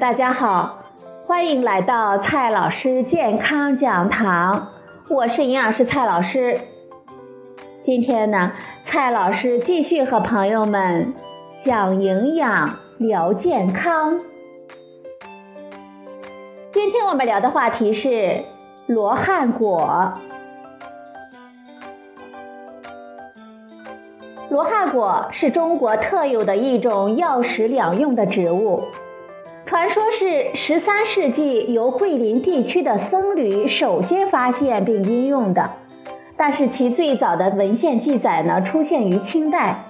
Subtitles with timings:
[0.00, 0.78] 大家好，
[1.26, 4.68] 欢迎来到蔡老师健康讲堂，
[5.10, 6.58] 我是营养师蔡老师。
[7.84, 8.52] 今天呢，
[8.86, 11.12] 蔡老师继续和朋友们
[11.62, 14.18] 讲营养、聊健康。
[16.72, 18.42] 今天我们聊的话题是
[18.86, 20.14] 罗汉果。
[24.48, 28.82] 罗汉果是中国特有的一种药食两用的植物。
[29.70, 35.70] 传说是十三世纪由桂林地区的僧侣首先发现并应用的，
[36.36, 39.80] 但是其最早的文献记载呢出现于清代。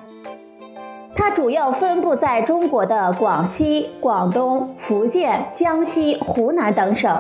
[1.15, 7.19] 它主要分布在中国的广西、广东、福建、江西、湖南等省，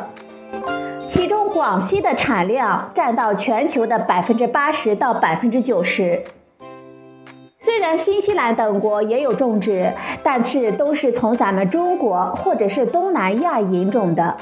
[1.09, 6.23] 其中广西的产量占到全球的百分之八十到百分之九十。
[7.63, 9.91] 虽然新西兰等国也有种植，
[10.23, 14.37] 但是都是从咱们中国或者是东南亚引种的。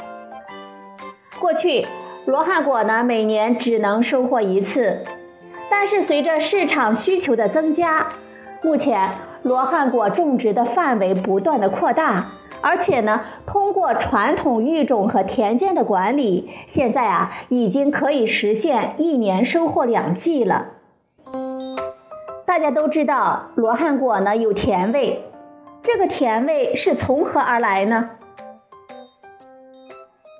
[1.41, 1.87] 过去
[2.27, 5.05] 罗汉果呢，每年只能收获一次，
[5.70, 8.09] 但是随着市场需求的增加，
[8.62, 9.12] 目前
[9.43, 12.27] 罗汉果种植的范围不断的扩大，
[12.61, 20.67] 而且呢，通过传统育种和田间的管理，现在啊，已经可以实现一年收获两季了。
[22.45, 25.23] 大家都知道，罗汉果呢有甜味，
[25.83, 28.11] 这个甜味是从何而来呢？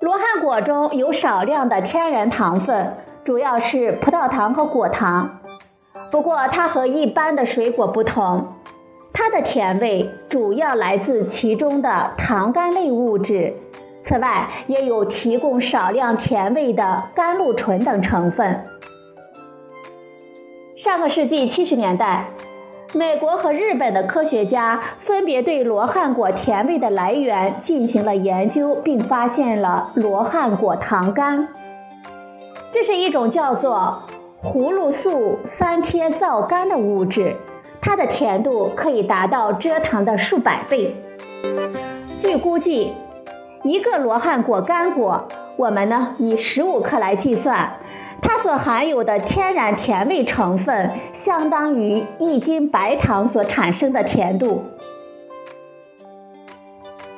[0.00, 5.41] 罗汉果中有少量的天然糖分，主要是葡萄糖和果糖。
[6.11, 8.55] 不过它和一般的水果不同，
[9.12, 13.55] 它的甜味主要来自其中的糖苷类物质，
[14.05, 18.64] 此外也有提供少量甜味的甘露醇等成分。
[20.77, 22.27] 上个世纪七十年代，
[22.94, 31.46] 美国和日本的科学家分别对罗汉果甜味的来源进行了研究，并发现了罗汉果糖苷。
[32.72, 34.02] 这是一种叫做
[34.42, 37.34] 葫芦素三萜皂苷的物质，
[37.80, 40.94] 它的甜度可以达到蔗糖的数百倍。
[42.22, 42.92] 据估计，
[43.64, 47.70] 一个罗汉果干果，我们呢以十五克来计算。
[48.20, 54.64] 它所含有的天然甜味成分，相当于一斤白糖所产生的甜度。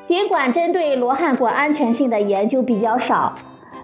[0.06, 3.34] 尽管针对罗汉果安全性的研究比较少，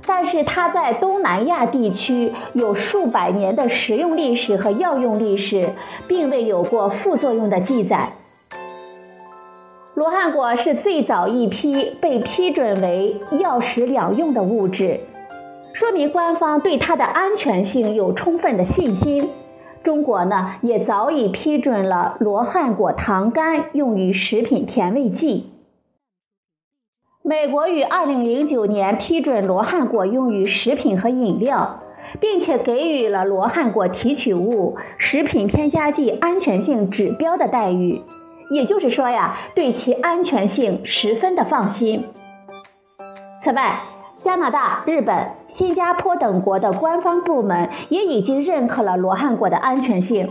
[0.07, 5.71] 但是它在东南亚地区有数百年的食用历史和药用历史，
[6.09, 8.11] 并未有过副作用的记载。
[9.95, 15.01] 罗汉果是最早一批被批准为药食两用的物质。
[15.77, 19.29] 说明官方对它的安全性有充分的信心。
[19.85, 25.53] 中国呢，也早已批准了罗汉果糖苷用于食品甜味剂。
[27.23, 31.83] 美国于二零零九年批准罗汉果用于食品和饮料，
[32.19, 38.01] 并且给予了罗汉果提取物食品添加剂安全性指标的待遇。
[38.51, 42.03] 也就是说呀，对其安全性十分的放心。
[43.45, 43.79] 此外，
[44.27, 50.29] 加拿大、日本、新加坡等国的官方部门也已经认可了罗汉果的安全性，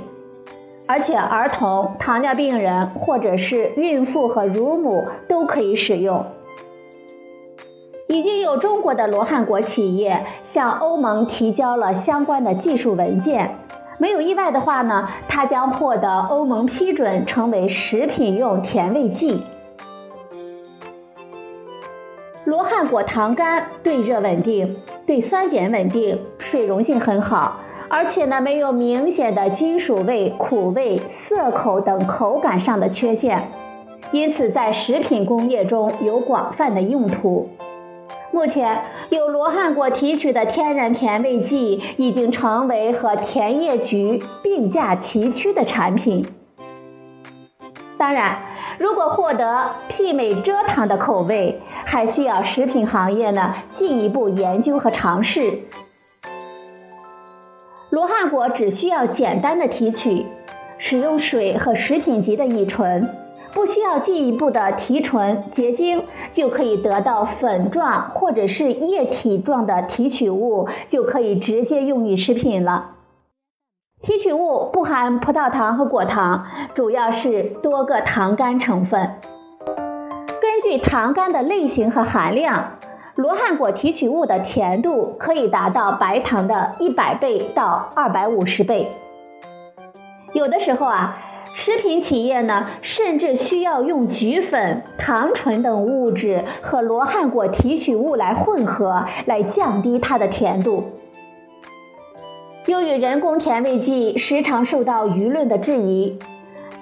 [0.86, 6.26] 而且儿童、糖尿病人或者是孕妇和乳母都可以使用。
[8.10, 13.50] 已经有中国的罗汉果企业向欧盟提交了相关的技术文件，
[13.98, 19.42] 没有意外的话呢，它将获得欧盟批准成为食品用甜味剂。
[22.46, 33.52] 罗汉果糖苷对热稳定，对酸碱稳定，水溶性很好，而且呢没有明显的金属味、苦味、涩口等口感上的缺陷，
[34.12, 37.50] 因此在食品工业中有广泛的用途。
[38.32, 38.80] 目前
[39.10, 46.24] 有罗汉果提取的天然甜味剂已经成为和甜叶菊并驾齐驱的产品。
[47.98, 48.38] 当然。
[48.78, 51.58] 如果获得媲美蔗糖的口味，
[51.96, 55.60] 还需要食品行业呢进一步研究和尝试。
[57.90, 60.26] 罗汉果只需要简单的提取，
[60.78, 63.08] 使用水和食品级的乙醇，
[63.54, 66.04] 不需要进一步的提纯结晶，
[66.34, 72.96] 就可以得到粉状或者是液体状的提取物，就可以直接用于食品了。
[74.02, 79.12] 提取物不含葡萄糖和果糖，主要是多个糖苷成分。
[80.56, 82.78] 根据糖苷的类型和含量，
[83.16, 88.88] 罗汉果提取物的甜度可以达到白糖的一百倍到二百五十倍。
[90.32, 91.18] 有的时候啊，
[91.56, 100.86] 食品企业呢，甚至需要用菊粉、糖醇等物质和罗汉果提取物来混合，来降低它的甜度。
[102.68, 106.18] 由于人工甜味剂时常受到舆论的质疑，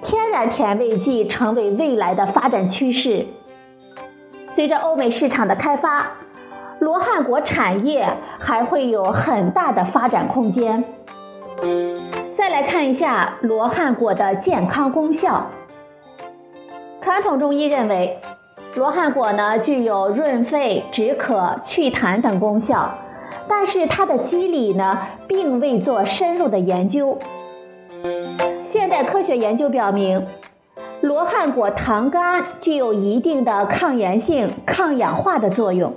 [0.03, 3.25] 天然甜味剂成为未来的发展趋势。
[4.55, 6.05] 随着欧美市场的开发，
[6.79, 8.07] 罗汉果产业
[8.39, 10.83] 还会有很大的发展空间。
[12.37, 15.47] 再来看一下罗汉果的健康功效。
[17.01, 18.19] 传统中医认为，
[18.75, 22.89] 罗汉果呢具有润肺、止渴、祛痰等功效，
[23.47, 27.17] 但是它的机理呢并未做深入的研究。
[28.65, 30.25] 现代科学研究表明，
[31.03, 35.93] 罗汉果糖苷具有一定的抗炎性、抗氧化的作用，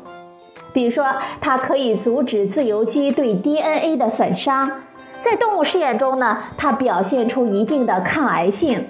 [0.72, 1.06] 比如说
[1.40, 4.68] 它可以阻止自由基对 DNA 的损伤。
[5.22, 8.84] 在动物试验中呢，它表现出一定的抗癌性，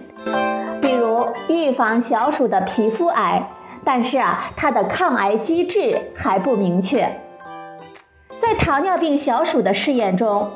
[0.81, 3.51] 比如预防小鼠的皮肤癌，
[3.85, 7.07] 但是啊，它的抗癌机制还不明确。
[8.41, 10.49] 在糖尿病小鼠的试验中，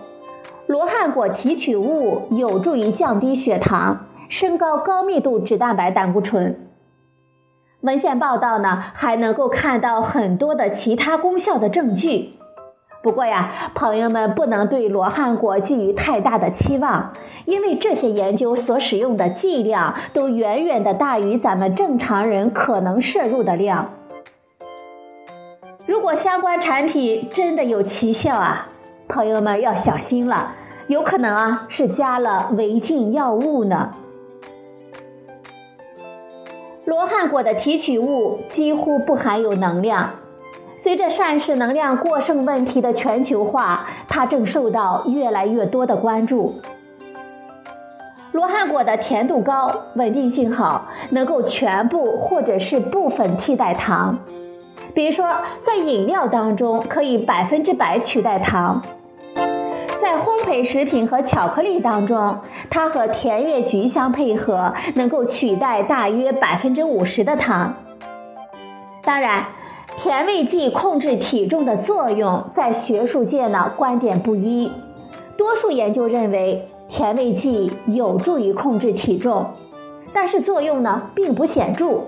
[0.66, 6.68] 罗汉果提取物有助于降低血糖，升高高密度脂蛋白胆固醇。
[7.80, 12.34] 文献报道呢，还能够看到很多的其他功效的证据。
[13.02, 17.12] 不过呀，朋友们不能对罗汉果寄予太大的期望，
[17.44, 23.90] 因为这些研究所使用的剂量都远远的大于咱们正常人可能摄入的量。
[25.86, 28.68] 如果相关产品真的有奇效啊，
[29.08, 30.52] 朋友们要小心了，
[30.86, 33.90] 有可能啊是加了违禁药物呢。
[36.90, 40.10] 罗汉果的提取物几乎不含有能量。
[40.82, 46.56] 随着膳食能量过剩问题的全球化，它正受到越来越多的关注。
[48.32, 54.18] 罗汉果的甜度高，稳定性好，能够全部或者是部分替代糖。
[54.92, 55.28] 比如说，
[55.64, 58.82] 在饮料当中可以百分之百取代糖；
[60.00, 62.38] 在烘焙食品和巧克力当中，
[62.68, 67.74] 它和甜叶菊相配合，能够取代大约百分之五十的糖。
[69.02, 69.44] 当然。
[70.02, 74.70] 甜味剂控制体重的作用，在学术界呢观点不一。
[75.36, 79.44] 多数研究认为甜味剂有助于控制体重，
[80.10, 82.04] 但是作用呢并不显著。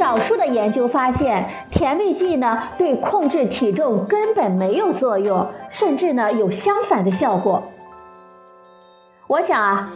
[0.00, 7.62] 少数的研究发现，甜味剂呢对控制体重根本没有作用，甚至呢有相反的效果。
[9.26, 9.92] 我想啊。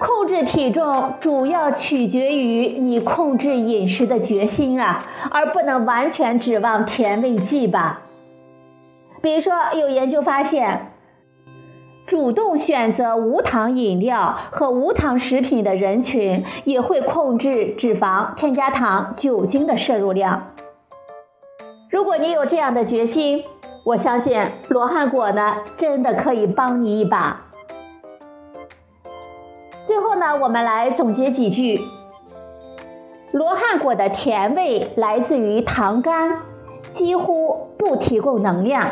[0.00, 5.02] 控制体重主要取决于你控制饮食的决心啊，
[5.32, 8.00] 而不能完全指望甜味剂吧。
[9.20, 10.92] 比如说，有研究发现，
[12.08, 20.54] 主动选择无糖饮料和无糖食品的人群，也会控制脂肪、添加糖、酒精的摄入量。
[21.90, 23.44] 如果你有这样的决心，
[23.84, 24.40] 我相信
[24.70, 27.42] 罗汉果呢，真的可以帮你一把。
[29.84, 31.78] 最后呢，我们来总结几句。
[33.32, 36.38] 罗汉果的甜味来自于糖苷，
[36.94, 38.88] 几乎不提供能量。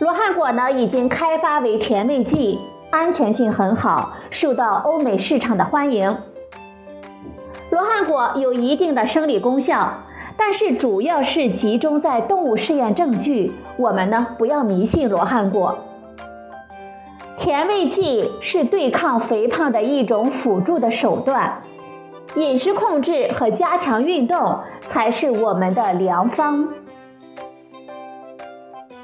[0.00, 2.58] 罗汉果呢已经开发为甜味剂，
[2.90, 6.16] 安全性很好，受到欧美市场的欢迎。
[7.70, 9.92] 罗汉果有一定的生理功效，
[10.38, 15.78] 但是主要是集中在动物试验证据，我们呢不要迷信罗汉果。
[17.38, 21.60] 甜味剂是对抗肥胖的一种辅助的手段，
[22.36, 26.66] 饮食控制和加强运动才是我们的良方。